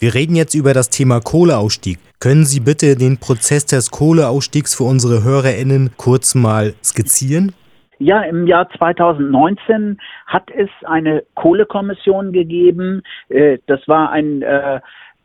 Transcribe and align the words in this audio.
Wir 0.00 0.14
reden 0.14 0.34
jetzt 0.34 0.54
über 0.54 0.72
das 0.72 0.88
Thema 0.88 1.20
Kohleausstieg. 1.20 1.98
Können 2.20 2.46
Sie 2.46 2.60
bitte 2.60 2.96
den 2.96 3.20
Prozess 3.20 3.66
des 3.66 3.90
Kohleausstiegs 3.90 4.74
für 4.74 4.84
unsere 4.84 5.22
HörerInnen 5.24 5.90
kurz 5.98 6.34
mal 6.34 6.72
skizzieren? 6.82 7.52
Ja, 7.98 8.22
im 8.22 8.46
Jahr 8.46 8.66
2019 8.78 10.00
hat 10.26 10.50
es 10.56 10.70
eine 10.86 11.22
Kohlekommission 11.34 12.32
gegeben. 12.32 13.02
Äh, 13.28 13.58
das 13.66 13.86
war 13.88 14.10
ein 14.10 14.40
äh, 14.40 14.80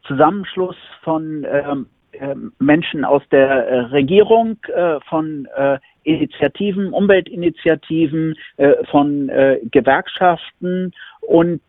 Zusammenschluss 0.06 0.76
von 1.04 1.48
ähm, 1.50 1.86
ähm, 2.12 2.52
Menschen 2.60 3.06
aus 3.06 3.24
der 3.32 3.48
äh, 3.48 3.80
Regierung, 3.96 4.58
von 5.08 5.48
Initiativen, 6.04 6.92
Umweltinitiativen, 6.92 8.36
von 8.92 9.32
Gewerkschaften 9.72 10.92
und 11.22 11.62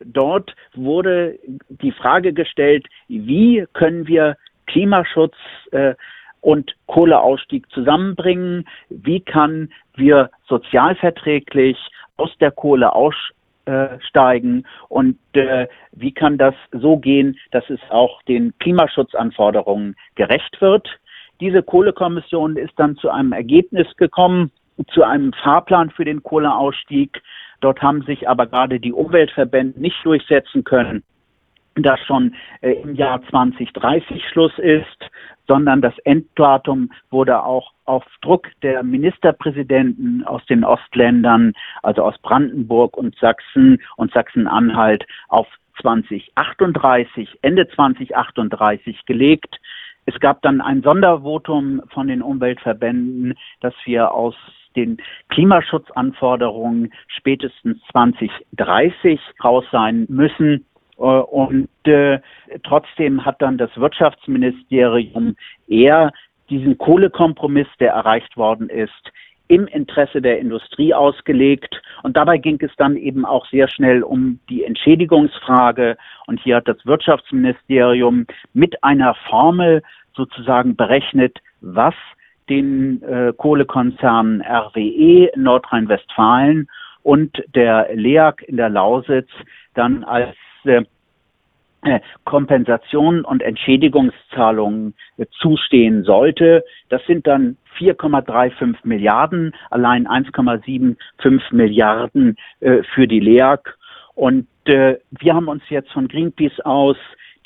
dort 0.00 0.54
wurde 0.74 1.38
die 1.68 1.92
Frage 1.92 2.32
gestellt, 2.32 2.86
wie 3.08 3.66
können 3.72 4.06
wir 4.06 4.36
Klimaschutz 4.66 5.34
und 6.40 6.74
Kohleausstieg 6.86 7.70
zusammenbringen? 7.70 8.68
Wie 8.90 9.20
kann 9.20 9.70
wir 9.94 10.30
sozialverträglich 10.48 11.78
aus 12.16 12.30
der 12.40 12.50
Kohle 12.50 12.92
aussteigen 12.94 14.66
und 14.88 15.18
äh, 15.34 15.68
wie 15.92 16.12
kann 16.12 16.36
das 16.38 16.54
so 16.72 16.96
gehen, 16.96 17.38
dass 17.52 17.68
es 17.70 17.80
auch 17.90 18.22
den 18.22 18.52
Klimaschutzanforderungen 18.58 19.96
gerecht 20.14 20.60
wird? 20.60 20.88
Diese 21.40 21.62
Kohlekommission 21.62 22.56
ist 22.56 22.72
dann 22.76 22.96
zu 22.96 23.10
einem 23.10 23.32
Ergebnis 23.32 23.88
gekommen, 23.96 24.50
zu 24.92 25.02
einem 25.02 25.32
Fahrplan 25.32 25.90
für 25.90 26.04
den 26.04 26.22
Kohleausstieg. 26.22 27.22
Dort 27.60 27.82
haben 27.82 28.02
sich 28.02 28.28
aber 28.28 28.46
gerade 28.46 28.80
die 28.80 28.92
Umweltverbände 28.92 29.80
nicht 29.80 30.04
durchsetzen 30.04 30.64
können 30.64 31.02
dass 31.74 32.00
schon 32.00 32.34
äh, 32.60 32.72
im 32.72 32.94
Jahr 32.94 33.22
2030 33.30 34.22
Schluss 34.28 34.56
ist, 34.58 35.10
sondern 35.48 35.80
das 35.80 35.96
Enddatum 36.04 36.90
wurde 37.10 37.42
auch 37.42 37.72
auf 37.84 38.04
Druck 38.20 38.48
der 38.62 38.82
Ministerpräsidenten 38.82 40.24
aus 40.24 40.44
den 40.46 40.64
Ostländern, 40.64 41.52
also 41.82 42.02
aus 42.02 42.16
Brandenburg 42.18 42.96
und 42.96 43.16
Sachsen 43.16 43.82
und 43.96 44.12
Sachsen-Anhalt 44.12 45.04
auf 45.28 45.46
2038, 45.80 47.38
Ende 47.42 47.66
2038 47.68 49.04
gelegt. 49.06 49.58
Es 50.04 50.18
gab 50.20 50.42
dann 50.42 50.60
ein 50.60 50.82
Sondervotum 50.82 51.82
von 51.88 52.08
den 52.08 52.22
Umweltverbänden, 52.22 53.34
dass 53.60 53.74
wir 53.84 54.12
aus 54.12 54.34
den 54.76 54.98
Klimaschutzanforderungen 55.28 56.92
spätestens 57.08 57.78
2030 57.92 59.20
raus 59.42 59.64
sein 59.70 60.06
müssen. 60.08 60.66
Äh, 60.98 61.02
und 61.02 61.68
äh, 61.84 62.20
trotzdem 62.64 63.24
hat 63.24 63.40
dann 63.42 63.58
das 63.58 63.70
Wirtschaftsministerium 63.76 65.36
eher 65.68 66.12
diesen 66.50 66.76
Kohlekompromiss, 66.76 67.68
der 67.80 67.92
erreicht 67.92 68.36
worden 68.36 68.68
ist, 68.68 69.12
im 69.48 69.66
Interesse 69.66 70.22
der 70.22 70.38
Industrie 70.38 70.94
ausgelegt. 70.94 71.82
Und 72.02 72.16
dabei 72.16 72.38
ging 72.38 72.58
es 72.62 72.70
dann 72.76 72.96
eben 72.96 73.26
auch 73.26 73.46
sehr 73.46 73.68
schnell 73.68 74.02
um 74.02 74.38
die 74.48 74.64
Entschädigungsfrage. 74.64 75.96
Und 76.26 76.40
hier 76.40 76.56
hat 76.56 76.68
das 76.68 76.84
Wirtschaftsministerium 76.86 78.26
mit 78.54 78.82
einer 78.82 79.14
Formel 79.28 79.82
sozusagen 80.14 80.76
berechnet, 80.76 81.38
was 81.60 81.94
den 82.48 83.02
äh, 83.02 83.32
Kohlekonzernen 83.36 84.42
RWE 84.42 85.26
in 85.34 85.42
Nordrhein-Westfalen 85.42 86.68
und 87.02 87.42
der 87.54 87.88
LEAG 87.94 88.42
in 88.46 88.56
der 88.56 88.68
Lausitz 88.68 89.28
dann 89.74 90.04
als 90.04 90.34
äh, 90.64 90.82
Kompensation 92.24 93.24
und 93.24 93.42
Entschädigungszahlungen 93.42 94.94
äh, 95.16 95.26
zustehen 95.40 96.04
sollte. 96.04 96.64
Das 96.90 97.04
sind 97.06 97.26
dann 97.26 97.56
4,35 97.78 98.76
Milliarden, 98.84 99.52
allein 99.70 100.06
1,75 100.06 100.96
Milliarden 101.50 102.36
äh, 102.60 102.82
für 102.94 103.08
die 103.08 103.20
LEAG. 103.20 103.76
Und 104.14 104.46
äh, 104.66 104.98
wir 105.10 105.34
haben 105.34 105.48
uns 105.48 105.62
jetzt 105.70 105.90
von 105.90 106.06
Greenpeace 106.06 106.60
aus 106.60 106.96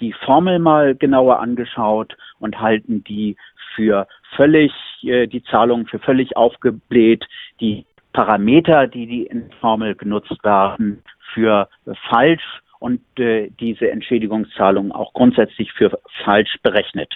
die 0.01 0.13
Formel 0.13 0.59
mal 0.59 0.95
genauer 0.95 1.41
angeschaut 1.41 2.15
und 2.39 2.61
halten 2.61 3.03
die 3.05 3.37
für 3.77 4.09
völlig, 4.35 4.73
äh, 5.05 5.29
die 5.29 5.45
Zahlungen 5.45 5.87
für 5.87 6.01
völlig 6.01 6.37
aufgebläht, 6.37 7.25
die 7.61 7.85
Parameter, 8.13 8.87
die 8.87 9.07
die 9.07 9.23
in 9.25 9.51
Formel 9.61 9.95
genutzt 9.95 10.43
werden, 10.43 11.03
für 11.35 11.69
falsch 12.09 12.43
und 12.79 13.01
äh, 13.19 13.51
diese 13.61 13.91
Entschädigungszahlungen 13.91 14.91
auch 14.91 15.13
grundsätzlich 15.13 15.73
für 15.73 15.99
falsch 16.25 16.57
berechnet. 16.63 17.13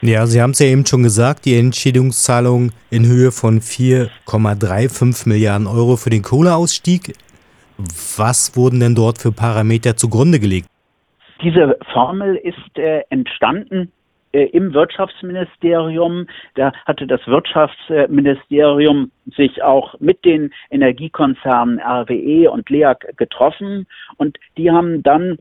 Ja, 0.00 0.26
Sie 0.26 0.42
haben 0.42 0.50
es 0.50 0.58
ja 0.58 0.66
eben 0.66 0.84
schon 0.84 1.04
gesagt, 1.04 1.44
die 1.44 1.56
Entschädigungszahlung 1.56 2.72
in 2.90 3.06
Höhe 3.06 3.30
von 3.30 3.60
4,35 3.60 5.28
Milliarden 5.28 5.68
Euro 5.68 5.96
für 5.96 6.10
den 6.10 6.22
Kohleausstieg. 6.22 7.14
Was 8.16 8.56
wurden 8.56 8.80
denn 8.80 8.96
dort 8.96 9.18
für 9.18 9.30
Parameter 9.32 9.96
zugrunde 9.96 10.40
gelegt? 10.40 10.66
Diese 11.42 11.78
Formel 11.92 12.36
ist 12.36 12.78
äh, 12.78 13.02
entstanden 13.10 13.92
im 14.32 14.74
Wirtschaftsministerium. 14.74 16.26
Da 16.54 16.72
hatte 16.86 17.06
das 17.06 17.26
Wirtschaftsministerium 17.26 19.10
sich 19.36 19.62
auch 19.62 19.94
mit 20.00 20.24
den 20.24 20.52
Energiekonzernen 20.70 21.80
RWE 21.80 22.50
und 22.50 22.68
LEAG 22.70 23.16
getroffen 23.16 23.86
und 24.16 24.38
die 24.56 24.70
haben 24.70 25.02
dann 25.02 25.38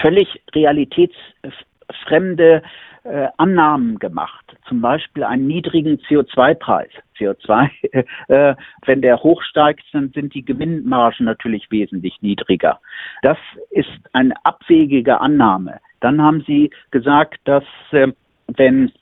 völlig 0.00 0.42
realitätsfremde 0.54 2.62
äh, 3.04 3.28
Annahmen 3.36 3.98
gemacht, 3.98 4.56
zum 4.66 4.80
Beispiel 4.80 5.24
einen 5.24 5.46
niedrigen 5.46 5.98
CO2-Preis. 5.98 6.90
CO2, 7.18 7.70
äh, 8.28 8.54
wenn 8.86 9.02
der 9.02 9.22
hochsteigt, 9.22 9.84
dann 9.92 10.10
sind 10.10 10.34
die 10.34 10.44
Gewinnmargen 10.44 11.26
natürlich 11.26 11.70
wesentlich 11.70 12.20
niedriger. 12.22 12.80
Das 13.22 13.38
ist 13.70 13.90
eine 14.12 14.34
abwegige 14.44 15.20
Annahme. 15.20 15.80
Dann 16.04 16.20
haben 16.20 16.44
sie 16.46 16.70
gesagt, 16.90 17.40
dass 17.44 17.64
äh, 17.92 18.08
wenn 18.48 18.92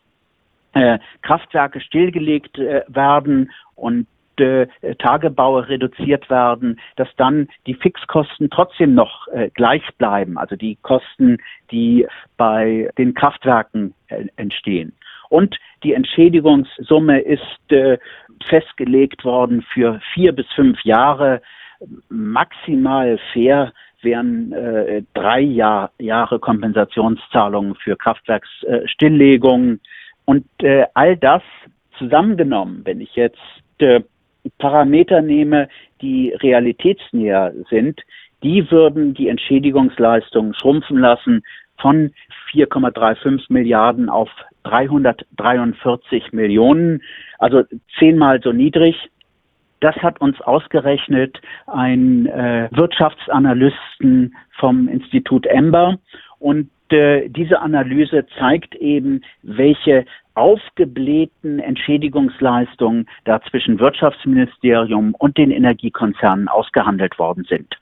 äh, 0.72 1.00
Kraftwerke 1.22 1.80
stillgelegt 1.80 2.56
äh, 2.58 2.82
werden 2.86 3.50
und 3.74 4.06
äh, 4.36 4.68
Tagebaue 5.00 5.68
reduziert 5.68 6.30
werden, 6.30 6.78
dass 6.94 7.08
dann 7.16 7.48
die 7.66 7.74
Fixkosten 7.74 8.50
trotzdem 8.50 8.94
noch 8.94 9.26
äh, 9.28 9.50
gleich 9.50 9.82
bleiben, 9.98 10.38
also 10.38 10.54
die 10.54 10.76
Kosten, 10.82 11.38
die 11.72 12.06
bei 12.36 12.88
den 12.96 13.14
Kraftwerken 13.14 13.94
äh, 14.06 14.26
entstehen. 14.36 14.92
Und 15.28 15.56
die 15.82 15.94
Entschädigungssumme 15.94 17.20
ist 17.20 17.42
festgelegt 18.48 19.24
worden 19.24 19.64
für 19.72 19.98
vier 20.12 20.32
bis 20.32 20.46
fünf 20.52 20.80
Jahre, 20.84 21.40
maximal 22.08 23.18
fair 23.32 23.72
wären 24.02 24.52
äh, 24.52 25.02
drei 25.14 25.40
Jahr, 25.40 25.90
Jahre 25.98 26.38
Kompensationszahlungen 26.38 27.76
für 27.76 27.96
Kraftwerksstilllegungen. 27.96 29.80
Und 30.24 30.46
äh, 30.62 30.86
all 30.94 31.16
das 31.16 31.42
zusammengenommen, 31.98 32.82
wenn 32.84 33.00
ich 33.00 33.14
jetzt 33.14 33.38
äh, 33.78 34.00
Parameter 34.58 35.22
nehme, 35.22 35.68
die 36.00 36.34
realitätsnäher 36.40 37.52
sind, 37.70 38.00
die 38.42 38.68
würden 38.70 39.14
die 39.14 39.28
Entschädigungsleistungen 39.28 40.54
schrumpfen 40.54 40.98
lassen 40.98 41.42
von 41.80 42.12
4,35 42.52 43.44
Milliarden 43.48 44.08
auf 44.08 44.30
343 44.64 46.32
Millionen, 46.32 47.02
also 47.38 47.62
zehnmal 47.98 48.40
so 48.42 48.52
niedrig. 48.52 48.96
Das 49.82 49.96
hat 49.96 50.20
uns 50.20 50.40
ausgerechnet 50.40 51.40
ein 51.66 52.26
äh, 52.26 52.68
Wirtschaftsanalysten 52.70 54.32
vom 54.60 54.86
Institut 54.86 55.44
Ember 55.44 55.98
und 56.38 56.70
äh, 56.90 57.28
diese 57.28 57.60
Analyse 57.60 58.24
zeigt 58.38 58.76
eben, 58.76 59.22
welche 59.42 60.04
aufgeblähten 60.34 61.58
Entschädigungsleistungen 61.58 63.08
da 63.24 63.40
zwischen 63.50 63.80
Wirtschaftsministerium 63.80 65.16
und 65.18 65.36
den 65.36 65.50
Energiekonzernen 65.50 66.46
ausgehandelt 66.46 67.18
worden 67.18 67.44
sind. 67.48 67.74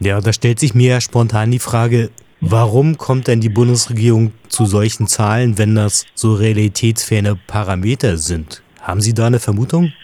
Ja, 0.00 0.20
da 0.20 0.34
stellt 0.34 0.58
sich 0.58 0.74
mir 0.74 1.00
spontan 1.00 1.50
die 1.50 1.60
Frage, 1.60 2.10
warum 2.42 2.98
kommt 2.98 3.26
denn 3.26 3.40
die 3.40 3.48
Bundesregierung 3.48 4.32
zu 4.48 4.66
solchen 4.66 5.06
Zahlen, 5.06 5.56
wenn 5.56 5.76
das 5.76 6.04
so 6.14 6.34
realitätsferne 6.34 7.38
Parameter 7.46 8.18
sind? 8.18 8.62
Haben 8.82 9.00
Sie 9.00 9.14
da 9.14 9.28
eine 9.28 9.40
Vermutung? 9.40 9.94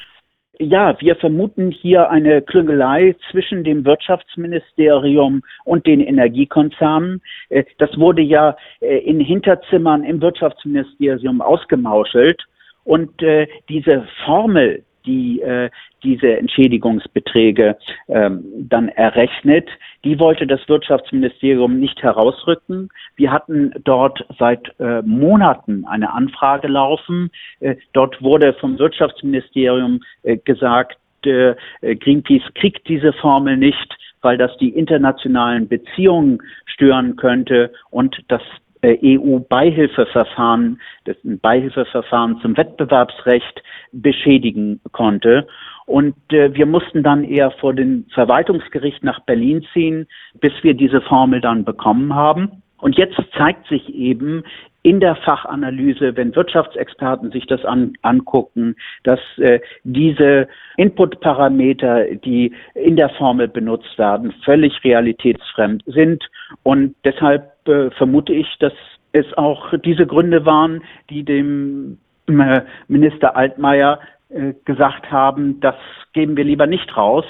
Ja, 0.65 0.95
wir 1.01 1.17
vermuten 1.17 1.73
hier 1.73 2.09
eine 2.09 2.41
Klüngelei 2.41 3.17
zwischen 3.33 3.65
dem 3.65 3.85
Wirtschaftsministerium 3.85 5.43
und 5.65 5.89
den 5.89 6.01
Energiekonzernen. 6.01 7.21
Äh, 7.49 7.65
das 7.79 7.99
wurde 7.99 8.23
ja 8.23 8.57
äh, 8.79 8.99
in 8.99 9.19
Hinterzimmern 9.19 10.05
im 10.05 10.21
Wirtschaftsministerium 10.23 11.41
ausgemauschelt. 11.41 12.45
Und 12.85 13.21
äh, 13.23 13.49
diese 13.69 14.07
Formel, 14.25 14.85
die 15.07 15.41
äh, 15.41 15.71
diese 16.03 16.37
Entschädigungsbeträge 16.37 17.77
ähm, 18.09 18.45
dann 18.57 18.89
errechnet. 18.89 19.69
Die 20.05 20.19
wollte 20.19 20.47
das 20.47 20.61
Wirtschaftsministerium 20.69 21.79
nicht 21.79 22.03
herausrücken. 22.03 22.89
Wir 23.17 23.31
hatten 23.31 23.73
dort 23.85 24.25
seit 24.39 24.73
äh, 24.81 25.03
Monaten 25.03 25.85
eine 25.87 26.13
Anfrage 26.13 26.69
laufen. 26.69 27.31
Äh, 27.61 27.77
dort 27.93 28.21
wurde 28.23 28.55
vom 28.55 28.79
Wirtschaftsministerium 28.79 30.01
äh, 30.23 30.37
gesagt, 30.39 30.99
äh, 31.25 31.55
Greenpeace 31.83 32.43
kriegt 32.55 32.89
diese 32.89 33.13
Formel 33.13 33.57
nicht, 33.57 33.97
weil 34.23 34.37
das 34.39 34.57
die 34.59 34.71
internationalen 34.71 35.69
Beziehungen 35.69 36.43
stören 36.67 37.17
könnte 37.17 37.73
und 37.91 38.25
das 38.29 38.43
EU-Beihilfeverfahren, 38.85 40.81
das 41.05 41.17
Beihilfeverfahren 41.23 42.41
zum 42.41 42.57
Wettbewerbsrecht 42.57 43.63
beschädigen 43.93 44.81
konnte. 44.93 45.47
Und 45.87 46.15
äh, 46.33 46.55
wir 46.55 46.67
mussten 46.67 47.03
dann 47.03 47.25
eher 47.25 47.51
vor 47.53 47.75
dem 47.75 48.07
Verwaltungsgericht 48.13 49.03
nach 49.05 49.21
Berlin 49.21 49.65
ziehen, 49.73 50.07
bis 50.41 50.53
wir 50.63 50.75
diese 50.75 51.01
Formel 51.01 51.41
dann 51.41 51.65
bekommen 51.65 52.15
haben. 52.15 52.63
Und 52.79 52.97
jetzt 52.97 53.17
zeigt 53.37 53.69
sich 53.69 53.95
eben 53.95 54.43
in 54.83 55.01
der 55.01 55.17
Fachanalyse, 55.17 56.17
wenn 56.17 56.35
Wirtschaftsexperten 56.35 57.31
sich 57.31 57.47
das 57.47 57.65
an, 57.65 57.93
angucken, 58.03 58.77
dass 59.05 59.21
äh, 59.39 59.61
diese 59.85 60.49
Inputparameter, 60.77 62.17
die 62.17 62.53
in 62.75 62.97
der 62.97 63.11
Formel 63.11 63.49
benutzt 63.49 63.97
werden, 63.97 64.35
völlig 64.45 64.83
realitätsfremd 64.83 65.85
sind. 65.87 66.25
Und 66.65 66.97
deshalb 67.05 67.53
äh, 67.69 67.91
vermute 67.91 68.33
ich, 68.33 68.49
dass 68.59 68.73
es 69.13 69.27
auch 69.35 69.73
diese 69.85 70.07
Gründe 70.07 70.45
waren, 70.47 70.83
die 71.11 71.23
dem 71.23 71.99
äh, 72.27 72.63
Minister 72.89 73.37
Altmaier 73.37 74.01
äh, 74.31 74.55
gesagt 74.65 75.11
haben, 75.11 75.61
das 75.61 75.77
geben 76.13 76.37
wir 76.37 76.45
lieber 76.45 76.67
nicht 76.67 76.97
raus. 76.97 77.25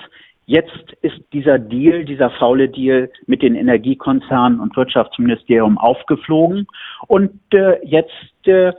Jetzt 0.52 0.93
ist 1.00 1.16
dieser 1.32 1.58
Deal, 1.58 2.04
dieser 2.04 2.28
faule 2.28 2.69
Deal 2.69 3.10
mit 3.25 3.40
den 3.40 3.54
Energiekonzernen 3.54 4.60
und 4.60 4.76
Wirtschaftsministerium 4.76 5.78
aufgeflogen. 5.78 6.66
Und 7.06 7.40
äh, 7.54 7.82
jetzt 7.87 8.12
äh, 8.44 8.75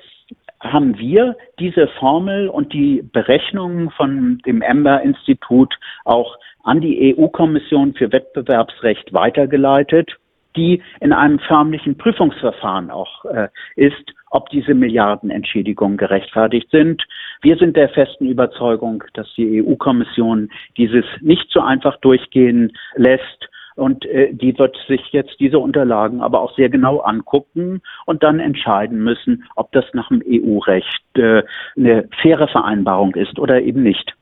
haben 0.59 0.99
wir 0.99 1.35
diese 1.57 1.87
Formel 1.97 2.47
und 2.47 2.73
die 2.73 3.01
Berechnungen 3.01 3.89
von 3.89 4.37
dem 4.45 4.61
Ember-Institut 4.61 5.73
auch 6.05 6.37
an 6.61 6.79
die 6.79 7.17
EU-Kommission 7.17 7.95
für 7.95 8.11
Wettbewerbsrecht 8.11 9.11
weitergeleitet 9.11 10.19
die 10.55 10.81
in 11.00 11.13
einem 11.13 11.39
förmlichen 11.39 11.97
Prüfungsverfahren 11.97 12.91
auch 12.91 13.25
äh, 13.25 13.47
ist, 13.75 14.13
ob 14.29 14.50
diese 14.50 14.73
Milliardenentschädigungen 14.73 15.97
gerechtfertigt 15.97 16.69
sind. 16.71 17.03
Wir 17.41 17.57
sind 17.57 17.77
der 17.77 17.89
festen 17.89 18.25
Überzeugung, 18.25 19.03
dass 19.13 19.27
die 19.35 19.63
EU-Kommission 19.63 20.50
dieses 20.77 21.05
nicht 21.21 21.50
so 21.51 21.61
einfach 21.61 21.97
durchgehen 21.97 22.73
lässt. 22.95 23.50
Und 23.75 24.05
äh, 24.05 24.33
die 24.33 24.57
wird 24.57 24.77
sich 24.88 25.01
jetzt 25.11 25.39
diese 25.39 25.57
Unterlagen 25.57 26.21
aber 26.21 26.41
auch 26.41 26.56
sehr 26.56 26.69
genau 26.69 26.99
angucken 26.99 27.81
und 28.06 28.21
dann 28.21 28.39
entscheiden 28.39 29.03
müssen, 29.03 29.45
ob 29.56 29.71
das 29.71 29.85
nach 29.94 30.09
dem 30.09 30.21
EU-Recht 30.25 31.03
äh, 31.15 31.44
eine 31.75 32.07
faire 32.21 32.47
Vereinbarung 32.47 33.15
ist 33.15 33.39
oder 33.39 33.61
eben 33.61 33.81
nicht. 33.81 34.13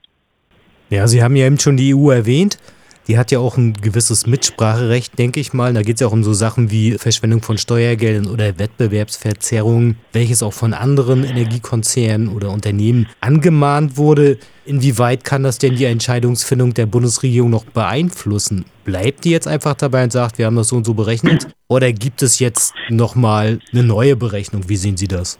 Ja, 0.89 1.07
Sie 1.07 1.23
haben 1.23 1.35
ja 1.35 1.45
eben 1.45 1.59
schon 1.59 1.77
die 1.77 1.93
EU 1.95 2.09
erwähnt 2.09 2.57
die 3.07 3.17
hat 3.17 3.31
ja 3.31 3.39
auch 3.39 3.57
ein 3.57 3.73
gewisses 3.73 4.27
Mitspracherecht, 4.27 5.17
denke 5.17 5.39
ich 5.39 5.53
mal. 5.53 5.73
Da 5.73 5.81
geht 5.81 5.95
es 5.95 6.01
ja 6.01 6.07
auch 6.07 6.11
um 6.11 6.23
so 6.23 6.33
Sachen 6.33 6.71
wie 6.71 6.97
Verschwendung 6.97 7.41
von 7.41 7.57
Steuergeldern 7.57 8.27
oder 8.27 8.59
Wettbewerbsverzerrungen, 8.59 9.97
welches 10.13 10.43
auch 10.43 10.53
von 10.53 10.73
anderen 10.73 11.23
Energiekonzernen 11.23 12.29
oder 12.29 12.51
Unternehmen 12.51 13.07
angemahnt 13.19 13.97
wurde. 13.97 14.37
Inwieweit 14.65 15.23
kann 15.23 15.43
das 15.43 15.57
denn 15.57 15.75
die 15.75 15.85
Entscheidungsfindung 15.85 16.73
der 16.73 16.85
Bundesregierung 16.85 17.49
noch 17.49 17.65
beeinflussen? 17.65 18.65
Bleibt 18.85 19.25
die 19.25 19.31
jetzt 19.31 19.47
einfach 19.47 19.75
dabei 19.75 20.03
und 20.03 20.11
sagt, 20.11 20.37
wir 20.37 20.45
haben 20.45 20.55
das 20.55 20.69
so 20.69 20.75
und 20.75 20.85
so 20.85 20.93
berechnet? 20.93 21.47
Oder 21.67 21.91
gibt 21.91 22.21
es 22.21 22.39
jetzt 22.39 22.73
nochmal 22.89 23.59
eine 23.71 23.83
neue 23.83 24.15
Berechnung? 24.15 24.69
Wie 24.69 24.77
sehen 24.77 24.97
Sie 24.97 25.07
das? 25.07 25.39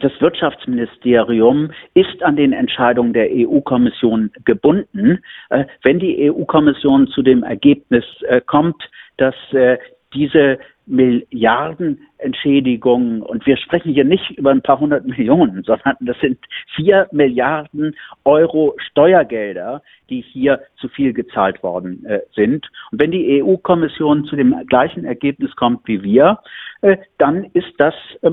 Das 0.00 0.12
Wirtschaftsministerium 0.20 1.70
ist 1.94 2.22
an 2.22 2.36
den 2.36 2.52
Entscheidungen 2.52 3.12
der 3.12 3.28
EU-Kommission 3.30 4.30
gebunden. 4.44 5.18
Äh, 5.50 5.64
wenn 5.82 5.98
die 5.98 6.30
EU-Kommission 6.30 7.08
zu 7.08 7.22
dem 7.22 7.42
Ergebnis 7.42 8.04
äh, 8.28 8.40
kommt, 8.40 8.80
dass 9.16 9.34
äh, 9.52 9.78
diese 10.14 10.58
Milliardenentschädigungen, 10.86 13.20
und 13.22 13.44
wir 13.46 13.58
sprechen 13.58 13.92
hier 13.92 14.04
nicht 14.04 14.30
über 14.30 14.50
ein 14.50 14.62
paar 14.62 14.80
hundert 14.80 15.06
Millionen, 15.06 15.62
sondern 15.64 15.96
das 16.00 16.18
sind 16.20 16.38
vier 16.74 17.06
Milliarden 17.12 17.94
Euro 18.24 18.74
Steuergelder, 18.78 19.82
die 20.08 20.22
hier 20.22 20.62
zu 20.76 20.88
viel 20.88 21.12
gezahlt 21.12 21.62
worden 21.62 22.06
äh, 22.06 22.20
sind. 22.34 22.70
Und 22.90 23.02
wenn 23.02 23.10
die 23.10 23.42
EU-Kommission 23.42 24.24
zu 24.24 24.34
dem 24.36 24.54
gleichen 24.66 25.04
Ergebnis 25.04 25.54
kommt 25.56 25.86
wie 25.86 26.02
wir, 26.02 26.38
äh, 26.80 26.96
dann 27.18 27.44
ist 27.52 27.74
das 27.76 27.94
äh, 28.22 28.30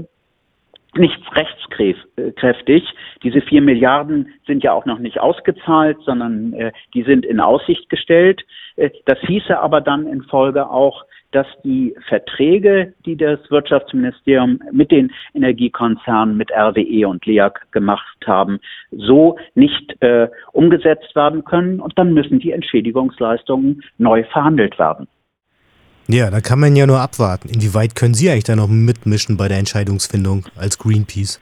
nicht 0.97 1.19
rechtskräftig. 1.35 2.83
Diese 3.23 3.41
vier 3.41 3.61
Milliarden 3.61 4.33
sind 4.45 4.63
ja 4.63 4.73
auch 4.73 4.85
noch 4.85 4.99
nicht 4.99 5.19
ausgezahlt, 5.19 5.97
sondern 6.05 6.53
äh, 6.53 6.71
die 6.93 7.03
sind 7.03 7.25
in 7.25 7.39
Aussicht 7.39 7.89
gestellt. 7.89 8.45
Äh, 8.75 8.89
das 9.05 9.19
hieße 9.21 9.57
aber 9.59 9.81
dann 9.81 10.07
in 10.07 10.23
Folge 10.23 10.69
auch, 10.69 11.05
dass 11.31 11.47
die 11.65 11.93
Verträge, 12.07 12.93
die 13.05 13.17
das 13.17 13.39
Wirtschaftsministerium 13.51 14.59
mit 14.71 14.89
den 14.89 15.11
Energiekonzernen, 15.33 16.37
mit 16.37 16.49
RWE 16.51 17.07
und 17.09 17.25
LEAG 17.25 17.59
gemacht 17.71 18.17
haben, 18.25 18.59
so 18.91 19.37
nicht 19.53 20.01
äh, 20.01 20.29
umgesetzt 20.53 21.13
werden 21.13 21.43
können. 21.43 21.81
Und 21.81 21.97
dann 21.97 22.13
müssen 22.13 22.39
die 22.39 22.53
Entschädigungsleistungen 22.53 23.83
neu 23.97 24.23
verhandelt 24.23 24.79
werden. 24.79 25.07
Ja, 26.07 26.29
da 26.29 26.39
kann 26.39 26.59
man 26.59 26.75
ja 26.75 26.85
nur 26.85 26.99
abwarten. 26.99 27.49
Inwieweit 27.49 27.95
können 27.95 28.13
Sie 28.13 28.29
eigentlich 28.29 28.43
da 28.43 28.55
noch 28.55 28.67
mitmischen 28.67 29.37
bei 29.37 29.47
der 29.47 29.57
Entscheidungsfindung 29.57 30.45
als 30.55 30.77
Greenpeace? 30.77 31.41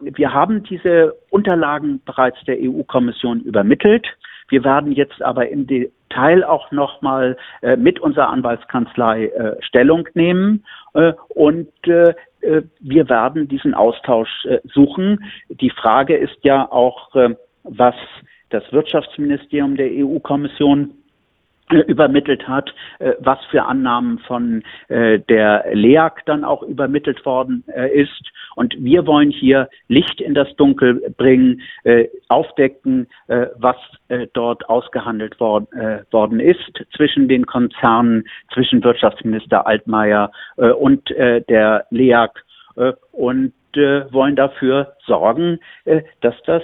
Wir 0.00 0.32
haben 0.32 0.64
diese 0.64 1.14
Unterlagen 1.30 2.00
bereits 2.04 2.38
der 2.44 2.56
EU-Kommission 2.58 3.40
übermittelt. 3.40 4.06
Wir 4.48 4.64
werden 4.64 4.92
jetzt 4.92 5.22
aber 5.22 5.48
im 5.48 5.66
Detail 5.68 6.44
auch 6.44 6.70
nochmal 6.72 7.36
äh, 7.62 7.76
mit 7.76 8.00
unserer 8.00 8.28
Anwaltskanzlei 8.28 9.26
äh, 9.26 9.56
Stellung 9.62 10.08
nehmen 10.14 10.64
äh, 10.94 11.12
und 11.28 11.70
äh, 11.86 12.14
äh, 12.40 12.62
wir 12.80 13.08
werden 13.08 13.46
diesen 13.46 13.72
Austausch 13.72 14.44
äh, 14.46 14.58
suchen. 14.64 15.24
Die 15.48 15.70
Frage 15.70 16.16
ist 16.16 16.36
ja 16.42 16.70
auch, 16.70 17.14
was 17.62 17.94
das 18.50 18.64
Wirtschaftsministerium 18.72 19.76
der 19.76 19.88
EU-Kommission 19.90 20.90
übermittelt 21.80 22.46
hat, 22.48 22.74
äh, 22.98 23.12
was 23.20 23.38
für 23.50 23.64
Annahmen 23.64 24.18
von 24.20 24.62
äh, 24.88 25.18
der 25.18 25.64
LEAG 25.72 26.24
dann 26.26 26.44
auch 26.44 26.62
übermittelt 26.62 27.24
worden 27.24 27.64
äh, 27.74 27.90
ist. 27.90 28.30
Und 28.54 28.74
wir 28.78 29.06
wollen 29.06 29.30
hier 29.30 29.68
Licht 29.88 30.20
in 30.20 30.34
das 30.34 30.54
Dunkel 30.56 31.14
bringen, 31.16 31.62
aufdecken, 32.28 33.08
was 33.56 33.76
dort 34.34 34.68
ausgehandelt 34.68 35.40
worden 35.40 36.38
ist 36.38 36.84
zwischen 36.94 37.28
den 37.28 37.46
Konzernen, 37.46 38.24
zwischen 38.52 38.84
Wirtschaftsminister 38.84 39.66
Altmaier 39.66 40.30
und 40.56 41.08
der 41.08 41.86
LEAG 41.90 42.32
und 43.12 43.54
wollen 43.74 44.36
dafür 44.36 44.92
sorgen, 45.06 45.58
dass 46.20 46.34
das 46.44 46.62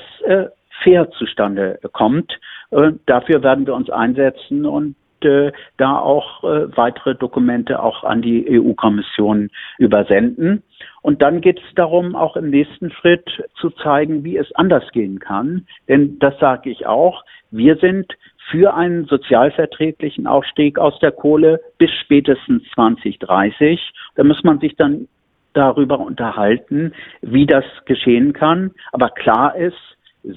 fair 0.83 1.11
zustande 1.11 1.79
kommt. 1.93 2.39
Äh, 2.71 2.93
dafür 3.07 3.43
werden 3.43 3.67
wir 3.67 3.75
uns 3.75 3.91
einsetzen 3.91 4.67
und 4.67 4.95
äh, 5.25 5.53
da 5.77 5.99
auch 5.99 6.45
äh, 6.45 6.77
weitere 6.77 7.15
Dokumente 7.15 7.83
auch 7.83 8.05
an 8.05 8.23
die 8.23 8.47
EU-Kommission 8.49 9.51
übersenden. 9.79 10.63
Und 11.03 11.23
dann 11.23 11.41
geht 11.41 11.59
es 11.59 11.75
darum, 11.75 12.15
auch 12.15 12.37
im 12.37 12.51
nächsten 12.51 12.91
Schritt 12.91 13.29
zu 13.61 13.71
zeigen, 13.71 14.25
wie 14.25 14.37
es 14.37 14.55
anders 14.55 14.85
gehen 14.93 15.19
kann. 15.19 15.67
Denn 15.89 16.19
das 16.19 16.39
sage 16.39 16.71
ich 16.71 16.87
auch. 16.87 17.25
Wir 17.51 17.77
sind 17.77 18.13
für 18.51 18.75
einen 18.75 19.07
sozialverträglichen 19.07 20.27
Ausstieg 20.27 20.79
aus 20.79 20.99
der 21.01 21.13
Kohle 21.13 21.61
bis 21.79 21.91
spätestens 22.03 22.63
2030. 22.75 23.81
Da 24.15 24.25
muss 24.25 24.43
man 24.45 24.59
sich 24.61 24.77
dann 24.77 25.09
darüber 25.53 25.99
unterhalten, 25.99 26.93
wie 27.21 27.47
das 27.47 27.65
geschehen 27.87 28.33
kann. 28.33 28.71
Aber 28.93 29.11
klar 29.11 29.57
ist, 29.57 29.77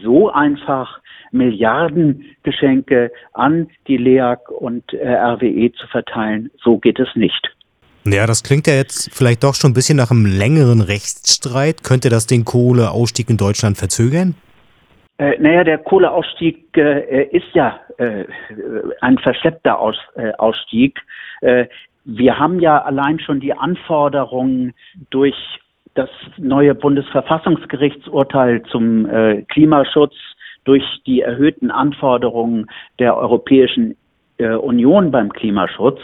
so 0.03 0.31
einfach 0.31 0.99
Milliardengeschenke 1.31 3.11
an 3.33 3.69
die 3.87 3.97
LEAG 3.97 4.49
und 4.49 4.93
äh, 4.93 5.07
RWE 5.07 5.71
zu 5.73 5.87
verteilen. 5.87 6.51
So 6.61 6.77
geht 6.77 6.99
es 6.99 7.07
nicht. 7.15 7.55
Ja, 8.03 8.25
das 8.25 8.43
klingt 8.43 8.65
ja 8.67 8.73
jetzt 8.73 9.13
vielleicht 9.13 9.43
doch 9.43 9.53
schon 9.53 9.71
ein 9.71 9.73
bisschen 9.75 9.97
nach 9.97 10.09
einem 10.09 10.25
längeren 10.25 10.81
Rechtsstreit. 10.81 11.83
Könnte 11.83 12.09
das 12.09 12.25
den 12.25 12.45
Kohleausstieg 12.45 13.29
in 13.29 13.37
Deutschland 13.37 13.77
verzögern? 13.77 14.35
Äh, 15.17 15.37
naja, 15.39 15.63
der 15.63 15.77
Kohleausstieg 15.77 16.75
äh, 16.75 17.25
ist 17.25 17.53
ja 17.53 17.79
äh, 17.97 18.25
ein 19.01 19.19
verschleppter 19.19 19.77
Aus, 19.77 19.97
äh, 20.15 20.31
Ausstieg. 20.39 20.99
Äh, 21.41 21.67
wir 22.03 22.39
haben 22.39 22.59
ja 22.59 22.81
allein 22.81 23.19
schon 23.19 23.39
die 23.39 23.53
Anforderungen 23.53 24.73
durch 25.11 25.35
das 25.95 26.09
neue 26.37 26.75
Bundesverfassungsgerichtsurteil 26.75 28.63
zum 28.63 29.05
äh, 29.09 29.41
Klimaschutz 29.43 30.15
durch 30.63 30.83
die 31.05 31.21
erhöhten 31.21 31.71
Anforderungen 31.71 32.67
der 32.99 33.17
europäischen 33.17 33.97
äh, 34.37 34.55
Union 34.55 35.11
beim 35.11 35.31
Klimaschutz. 35.31 35.99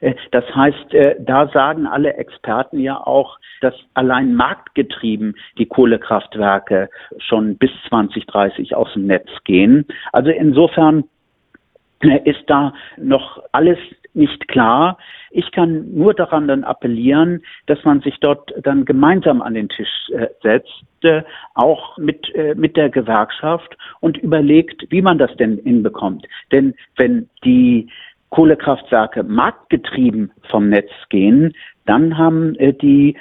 Äh, 0.00 0.14
das 0.30 0.44
heißt, 0.54 0.94
äh, 0.94 1.16
da 1.20 1.48
sagen 1.48 1.86
alle 1.86 2.14
Experten 2.14 2.78
ja 2.80 2.98
auch, 2.98 3.38
dass 3.60 3.74
allein 3.94 4.34
marktgetrieben 4.34 5.36
die 5.58 5.66
Kohlekraftwerke 5.66 6.88
schon 7.18 7.56
bis 7.56 7.70
2030 7.88 8.74
aus 8.74 8.92
dem 8.94 9.06
Netz 9.06 9.28
gehen. 9.44 9.86
Also 10.12 10.30
insofern 10.30 11.04
ist 12.24 12.42
da 12.48 12.74
noch 12.96 13.42
alles 13.52 13.78
nicht 14.14 14.48
klar. 14.48 14.98
Ich 15.30 15.50
kann 15.52 15.94
nur 15.94 16.14
daran 16.14 16.48
dann 16.48 16.64
appellieren, 16.64 17.42
dass 17.66 17.82
man 17.84 18.00
sich 18.00 18.18
dort 18.20 18.52
dann 18.62 18.84
gemeinsam 18.84 19.42
an 19.42 19.54
den 19.54 19.68
Tisch 19.68 20.10
äh, 20.12 20.28
setzt, 20.42 20.84
äh, 21.02 21.22
auch 21.54 21.96
mit, 21.98 22.34
äh, 22.34 22.54
mit 22.54 22.76
der 22.76 22.90
Gewerkschaft 22.90 23.76
und 24.00 24.18
überlegt, 24.18 24.86
wie 24.90 25.02
man 25.02 25.18
das 25.18 25.34
denn 25.36 25.58
hinbekommt. 25.58 26.26
Denn 26.50 26.74
wenn 26.96 27.28
die 27.44 27.88
Kohlekraftwerke 28.30 29.22
marktgetrieben 29.22 30.32
vom 30.50 30.68
Netz 30.68 30.90
gehen, 31.10 31.52
dann 31.84 32.16
haben 32.16 32.54
die 32.80 33.16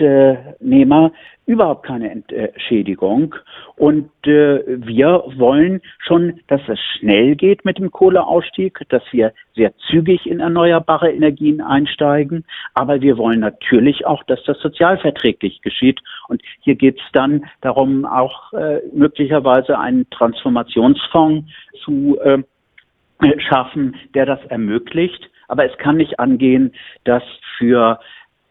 Arbeitnehmer 0.00 1.12
überhaupt 1.46 1.86
keine 1.86 2.10
Entschädigung. 2.10 3.34
Und 3.76 4.10
äh, 4.24 4.60
wir 4.66 5.24
wollen 5.36 5.80
schon, 5.98 6.40
dass 6.46 6.60
es 6.68 6.78
schnell 6.98 7.34
geht 7.34 7.64
mit 7.64 7.78
dem 7.78 7.90
Kohleausstieg, 7.90 8.78
dass 8.88 9.02
wir 9.10 9.32
sehr 9.56 9.72
zügig 9.90 10.26
in 10.26 10.40
erneuerbare 10.40 11.10
Energien 11.10 11.60
einsteigen. 11.60 12.44
Aber 12.74 13.00
wir 13.00 13.18
wollen 13.18 13.40
natürlich 13.40 14.06
auch, 14.06 14.22
dass 14.24 14.42
das 14.44 14.60
sozialverträglich 14.60 15.60
geschieht. 15.62 16.00
Und 16.28 16.40
hier 16.60 16.76
geht 16.76 16.98
es 16.98 17.12
dann 17.12 17.44
darum, 17.62 18.04
auch 18.04 18.52
äh, 18.52 18.80
möglicherweise 18.92 19.78
einen 19.78 20.08
Transformationsfonds 20.10 21.50
zu 21.84 22.18
äh, 22.22 22.38
schaffen, 23.38 23.96
der 24.14 24.26
das 24.26 24.44
ermöglicht. 24.46 25.28
Aber 25.48 25.64
es 25.64 25.76
kann 25.78 25.96
nicht 25.96 26.20
angehen, 26.20 26.72
dass 27.02 27.24
für 27.58 27.98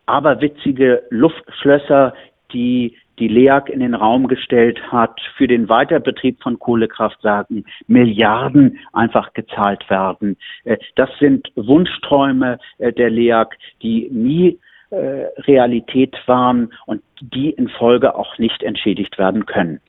aberwitzige 0.10 1.04
Luftschlösser, 1.10 2.14
die 2.54 2.96
die 3.20 3.28
LEAG 3.28 3.70
in 3.70 3.82
den 3.82 3.94
Raum 3.94 4.28
gestellt 4.28 4.80
hat, 4.92 5.20
für 5.36 5.48
den 5.48 5.68
Weiterbetrieb 5.70 6.42
von 6.42 6.58
Kohlekraftwerken 6.58 7.66
Milliarden 7.88 8.80
einfach 8.94 9.34
gezahlt 9.34 9.90
werden. 9.90 10.38
Äh, 10.64 10.78
das 10.96 11.10
sind 11.20 11.52
Wunschträume 11.56 12.60
äh, 12.78 12.94
der 12.94 13.10
LEAG, 13.10 13.50
die 13.82 14.10
nie 14.10 14.60
äh, 14.90 15.26
Realität 15.42 16.16
waren 16.26 16.74
und 16.86 17.02
die 17.22 17.50
in 17.52 17.70
Folge 17.70 18.16
auch 18.16 18.38
nicht 18.38 18.64
entschädigt 18.64 19.18
werden 19.18 19.46
können. 19.46 19.82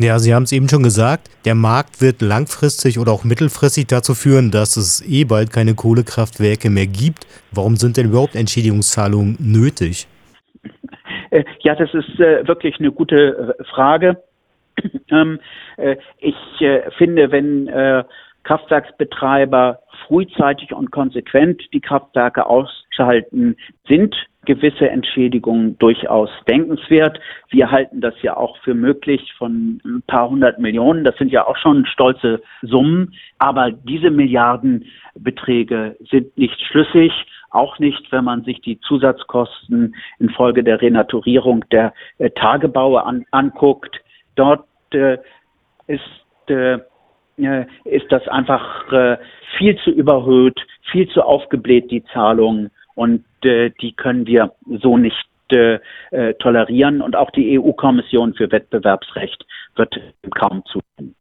Ja, 0.00 0.20
Sie 0.20 0.32
haben 0.32 0.44
es 0.44 0.52
eben 0.52 0.68
schon 0.68 0.84
gesagt, 0.84 1.28
der 1.44 1.56
Markt 1.56 2.00
wird 2.00 2.22
langfristig 2.22 3.00
oder 3.00 3.10
auch 3.10 3.24
mittelfristig 3.24 3.88
dazu 3.88 4.14
führen, 4.14 4.52
dass 4.52 4.76
es 4.76 5.04
eh 5.04 5.24
bald 5.24 5.52
keine 5.52 5.74
Kohlekraftwerke 5.74 6.70
mehr 6.70 6.86
gibt. 6.86 7.26
Warum 7.50 7.74
sind 7.74 7.96
denn 7.96 8.06
überhaupt 8.06 8.36
Entschädigungszahlungen 8.36 9.36
nötig? 9.40 10.06
Äh, 11.30 11.42
ja, 11.62 11.74
das 11.74 11.92
ist 11.94 12.20
äh, 12.20 12.46
wirklich 12.46 12.78
eine 12.78 12.92
gute 12.92 13.56
äh, 13.58 13.64
Frage. 13.64 14.22
Ähm, 15.10 15.40
ich 16.18 16.34
finde, 16.98 17.32
wenn 17.32 17.68
Kraftwerksbetreiber 18.48 19.80
frühzeitig 20.06 20.72
und 20.72 20.90
konsequent 20.90 21.62
die 21.74 21.82
Kraftwerke 21.82 22.46
ausschalten, 22.46 23.56
sind 23.86 24.16
gewisse 24.46 24.88
Entschädigungen 24.88 25.76
durchaus 25.78 26.30
denkenswert. 26.48 27.20
Wir 27.50 27.70
halten 27.70 28.00
das 28.00 28.14
ja 28.22 28.38
auch 28.38 28.56
für 28.64 28.72
möglich 28.72 29.34
von 29.36 29.82
ein 29.84 30.02
paar 30.06 30.30
hundert 30.30 30.58
Millionen. 30.58 31.04
Das 31.04 31.14
sind 31.18 31.30
ja 31.30 31.46
auch 31.46 31.58
schon 31.58 31.84
stolze 31.84 32.40
Summen. 32.62 33.12
Aber 33.36 33.70
diese 33.70 34.10
Milliardenbeträge 34.10 35.96
sind 36.10 36.34
nicht 36.38 36.58
schlüssig. 36.62 37.12
Auch 37.50 37.78
nicht, 37.78 38.10
wenn 38.12 38.24
man 38.24 38.44
sich 38.44 38.62
die 38.62 38.80
Zusatzkosten 38.80 39.94
infolge 40.18 40.64
der 40.64 40.80
Renaturierung 40.80 41.66
der 41.70 41.92
äh, 42.16 42.30
Tagebaue 42.30 43.04
an, 43.04 43.26
anguckt. 43.30 44.00
Dort 44.36 44.64
äh, 44.94 45.18
ist 45.86 46.00
äh, 46.48 46.78
ist 47.84 48.06
das 48.10 48.26
einfach 48.28 48.92
äh, 48.92 49.16
viel 49.56 49.78
zu 49.84 49.90
überhöht, 49.90 50.58
viel 50.90 51.08
zu 51.08 51.22
aufgebläht, 51.22 51.90
die 51.90 52.04
Zahlungen. 52.12 52.70
Und 52.94 53.24
äh, 53.44 53.70
die 53.80 53.92
können 53.92 54.26
wir 54.26 54.52
so 54.82 54.96
nicht 54.98 55.28
äh, 55.52 55.78
äh 56.10 56.34
tolerieren. 56.34 57.00
Und 57.00 57.16
auch 57.16 57.30
die 57.30 57.58
EU-Kommission 57.58 58.34
für 58.34 58.50
Wettbewerbsrecht 58.50 59.44
wird 59.76 59.94
kaum 60.34 60.62
zustimmen. 60.66 61.14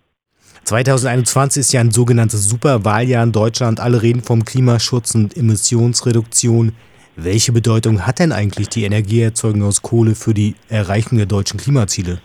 2021 0.64 1.62
ist 1.62 1.74
ja 1.74 1.82
ein 1.82 1.92
sogenanntes 1.92 2.50
Superwahljahr 2.50 3.24
in 3.24 3.32
Deutschland. 3.32 3.80
Alle 3.80 4.02
reden 4.02 4.22
vom 4.22 4.44
Klimaschutz 4.44 5.16
und 5.16 5.38
Emissionsreduktion. 5.38 6.74
Welche 7.16 7.52
Bedeutung 7.52 8.06
hat 8.06 8.20
denn 8.20 8.32
eigentlich 8.32 8.70
die 8.70 8.84
Energieerzeugung 8.84 9.64
aus 9.64 9.82
Kohle 9.82 10.14
für 10.14 10.34
die 10.34 10.56
Erreichung 10.70 11.18
der 11.18 11.28
deutschen 11.28 11.60
Klimaziele? 11.60 12.20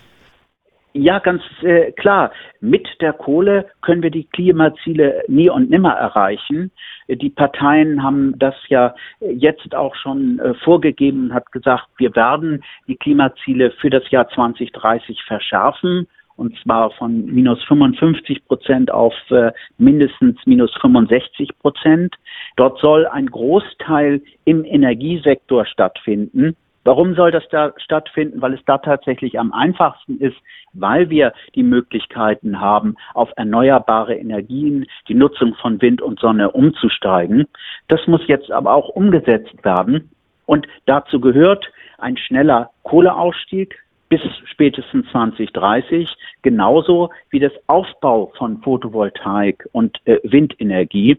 Ja, 0.95 1.21
ganz 1.21 1.43
äh, 1.63 1.93
klar. 1.93 2.33
Mit 2.61 2.87
der 3.01 3.15
Kohle 3.15 3.67
können 3.81 4.03
wir 4.03 4.11
die 4.11 4.25
Klimaziele 4.25 5.23
nie 5.27 5.49
und 5.49 5.71
nimmer 5.71 5.93
erreichen. 5.93 6.71
Die 7.09 7.31
Parteien 7.31 8.03
haben 8.03 8.39
das 8.39 8.55
ja 8.69 8.95
jetzt 9.21 9.75
auch 9.75 9.95
schon 9.95 10.39
äh, 10.39 10.55
vorgegeben 10.55 11.25
und 11.25 11.35
hat 11.35 11.51
gesagt, 11.51 11.89
wir 11.97 12.15
werden 12.15 12.63
die 12.89 12.97
Klimaziele 12.97 13.71
für 13.81 13.89
das 13.89 14.09
Jahr 14.11 14.29
2030 14.29 15.23
verschärfen 15.25 16.07
und 16.37 16.59
zwar 16.63 16.91
von 16.93 17.27
minus 17.27 17.63
55 17.65 18.47
Prozent 18.47 18.91
auf 18.91 19.15
äh, 19.31 19.53
mindestens 19.79 20.39
minus 20.45 20.73
65 20.81 21.51
Prozent. 21.59 22.15
Dort 22.57 22.81
soll 22.81 23.07
ein 23.07 23.27
Großteil 23.27 24.21
im 24.45 24.65
Energiesektor 24.65 25.65
stattfinden. 25.67 26.57
Warum 26.85 27.15
soll 27.15 27.31
das 27.31 27.45
da 27.51 27.73
stattfinden? 27.77 28.43
Weil 28.43 28.55
es 28.55 28.65
da 28.67 28.79
tatsächlich 28.79 29.39
am 29.39 29.53
einfachsten 29.53 30.19
ist, 30.19 30.37
weil 30.73 31.11
wir 31.11 31.33
die 31.55 31.63
Möglichkeiten 31.63 32.61
haben, 32.61 32.97
auf 33.15 33.31
erneuerbare 33.37 34.15
Energien, 34.15 34.87
die 35.09 35.15
Nutzung 35.15 35.55
von 35.55 35.81
Wind 35.81 36.03
und 36.03 36.19
Sonne 36.19 36.51
umzusteigen. 36.51 37.47
Das 37.89 38.07
muss 38.07 38.27
jetzt 38.27 38.51
aber 38.51 38.75
auch 38.75 38.89
umgesetzt 38.89 39.65
werden. 39.65 40.11
Und 40.47 40.67
dazu 40.87 41.21
gehört 41.21 41.71
ein 41.99 42.17
schneller 42.17 42.71
Kohleausstieg 42.83 43.79
bis 44.09 44.21
spätestens 44.45 45.07
2030, 45.11 46.07
genauso 46.43 47.11
wie 47.31 47.41
das 47.41 47.53
Aufbau 47.67 48.33
von 48.37 48.61
Photovoltaik 48.61 49.67
und 49.73 49.99
äh, 50.05 50.19
Windenergie. 50.23 51.19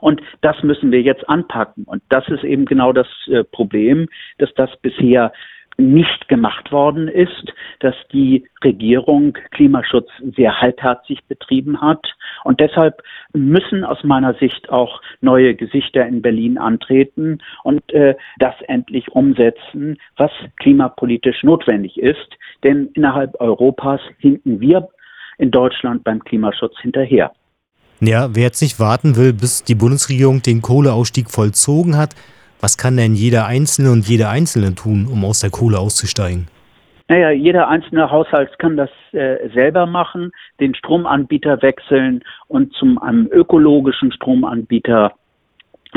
Und 0.00 0.20
das 0.40 0.62
müssen 0.62 0.92
wir 0.92 1.02
jetzt 1.02 1.28
anpacken. 1.28 1.84
Und 1.84 2.02
das 2.08 2.28
ist 2.28 2.44
eben 2.44 2.64
genau 2.64 2.92
das 2.92 3.08
äh, 3.28 3.44
Problem, 3.44 4.08
dass 4.38 4.52
das 4.54 4.70
bisher 4.82 5.32
nicht 5.76 6.28
gemacht 6.28 6.70
worden 6.70 7.08
ist, 7.08 7.52
dass 7.80 7.94
die 8.12 8.46
Regierung 8.62 9.36
Klimaschutz 9.50 10.08
sehr 10.36 10.60
halbherzig 10.60 11.24
betrieben 11.26 11.80
hat. 11.80 12.14
Und 12.44 12.60
deshalb 12.60 13.02
müssen 13.32 13.84
aus 13.84 14.02
meiner 14.04 14.34
Sicht 14.34 14.70
auch 14.70 15.00
neue 15.20 15.54
Gesichter 15.54 16.06
in 16.06 16.22
Berlin 16.22 16.58
antreten 16.58 17.38
und 17.64 17.92
äh, 17.92 18.14
das 18.38 18.54
endlich 18.68 19.10
umsetzen, 19.12 19.98
was 20.16 20.30
klimapolitisch 20.58 21.42
notwendig 21.42 21.98
ist. 21.98 22.30
Denn 22.62 22.90
innerhalb 22.94 23.40
Europas 23.40 24.00
hinken 24.18 24.60
wir 24.60 24.88
in 25.38 25.50
Deutschland 25.50 26.04
beim 26.04 26.22
Klimaschutz 26.22 26.78
hinterher. 26.80 27.32
Ja, 28.06 28.28
wer 28.34 28.42
jetzt 28.42 28.60
nicht 28.60 28.78
warten 28.80 29.16
will, 29.16 29.32
bis 29.32 29.64
die 29.64 29.74
Bundesregierung 29.74 30.42
den 30.42 30.60
Kohleausstieg 30.60 31.30
vollzogen 31.30 31.96
hat, 31.96 32.14
was 32.60 32.76
kann 32.76 32.96
denn 32.96 33.14
jeder 33.14 33.46
Einzelne 33.46 33.92
und 33.92 34.06
jede 34.08 34.28
Einzelne 34.28 34.74
tun, 34.74 35.06
um 35.10 35.24
aus 35.24 35.40
der 35.40 35.50
Kohle 35.50 35.78
auszusteigen? 35.78 36.48
Naja, 37.08 37.30
jeder 37.30 37.68
einzelne 37.68 38.10
Haushalt 38.10 38.58
kann 38.58 38.76
das 38.76 38.90
äh, 39.12 39.48
selber 39.54 39.86
machen, 39.86 40.32
den 40.60 40.74
Stromanbieter 40.74 41.60
wechseln 41.62 42.22
und 42.48 42.72
zum 42.74 42.98
einem 42.98 43.28
ökologischen 43.30 44.12
Stromanbieter 44.12 45.12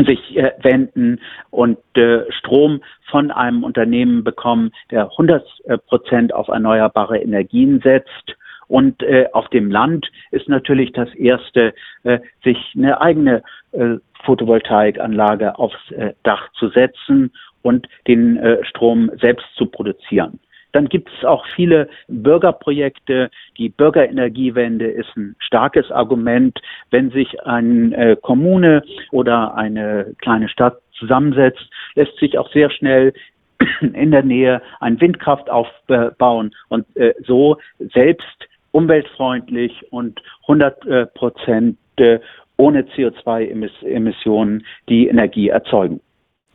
sich 0.05 0.37
äh, 0.37 0.51
wenden 0.61 1.19
und 1.49 1.77
äh, 1.95 2.29
Strom 2.31 2.81
von 3.09 3.31
einem 3.31 3.63
Unternehmen 3.63 4.23
bekommen, 4.23 4.71
der 4.91 5.09
100 5.11 5.43
äh, 5.65 5.77
Prozent 5.77 6.33
auf 6.33 6.49
erneuerbare 6.49 7.17
Energien 7.17 7.81
setzt 7.83 8.35
und 8.67 9.01
äh, 9.03 9.27
auf 9.33 9.47
dem 9.49 9.71
Land 9.71 10.11
ist 10.31 10.49
natürlich 10.49 10.91
das 10.91 11.13
Erste, 11.15 11.73
äh, 12.03 12.19
sich 12.43 12.57
eine 12.75 13.01
eigene 13.01 13.43
äh, 13.71 13.95
Photovoltaikanlage 14.23 15.57
aufs 15.57 15.91
äh, 15.91 16.13
Dach 16.23 16.51
zu 16.53 16.69
setzen 16.69 17.31
und 17.61 17.87
den 18.07 18.37
äh, 18.37 18.63
Strom 18.65 19.11
selbst 19.19 19.45
zu 19.55 19.67
produzieren. 19.67 20.39
Dann 20.73 20.89
gibt 20.89 21.09
es 21.17 21.25
auch 21.25 21.45
viele 21.55 21.89
Bürgerprojekte. 22.07 23.31
Die 23.57 23.69
Bürgerenergiewende 23.69 24.85
ist 24.85 25.15
ein 25.15 25.35
starkes 25.39 25.91
Argument. 25.91 26.59
Wenn 26.91 27.09
sich 27.09 27.41
eine 27.45 27.95
äh, 27.95 28.15
Kommune 28.15 28.83
oder 29.11 29.55
eine 29.55 30.13
kleine 30.19 30.49
Stadt 30.49 30.79
zusammensetzt, 30.93 31.67
lässt 31.95 32.17
sich 32.17 32.37
auch 32.37 32.51
sehr 32.51 32.69
schnell 32.69 33.13
in 33.81 34.11
der 34.11 34.23
Nähe 34.23 34.61
ein 34.79 34.99
Windkraft 34.99 35.49
aufbauen 35.49 36.53
und 36.69 36.85
äh, 36.95 37.13
so 37.25 37.57
selbst 37.79 38.47
umweltfreundlich 38.77 39.91
und 39.91 40.21
100 40.43 41.13
Prozent 41.15 41.77
äh, 41.97 42.19
ohne 42.57 42.81
CO2-Emissionen 42.81 44.63
die 44.87 45.07
Energie 45.07 45.49
erzeugen. 45.49 45.99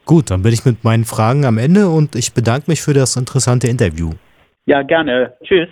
Gut, 0.04 0.30
dann 0.30 0.42
bin 0.42 0.52
ich 0.52 0.64
mit 0.64 0.84
meinen 0.84 1.04
Fragen 1.04 1.44
am 1.44 1.58
Ende 1.58 1.88
und 1.88 2.14
ich 2.14 2.32
bedanke 2.32 2.70
mich 2.70 2.80
für 2.80 2.94
das 2.94 3.16
interessante 3.16 3.66
Interview. 3.66 4.10
Ja, 4.66 4.82
gerne. 4.82 5.32
Tschüss. 5.42 5.68